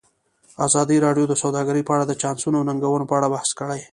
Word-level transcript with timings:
ازادي 0.65 0.97
راډیو 1.05 1.25
د 1.29 1.33
سوداګري 1.43 1.81
په 1.85 1.91
اړه 1.95 2.05
د 2.07 2.13
چانسونو 2.21 2.55
او 2.59 2.67
ننګونو 2.69 3.09
په 3.09 3.15
اړه 3.17 3.31
بحث 3.33 3.49
کړی. 3.59 3.81